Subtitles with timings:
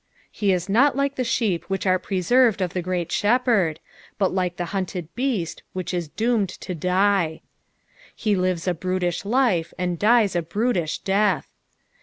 [0.31, 3.79] He is not like the sheep which are preserved of the Great Shepherd,
[4.17, 7.41] but like the hunted beast which is doomed to die.
[8.15, 11.51] He lives a brutish life and dies a brutish death.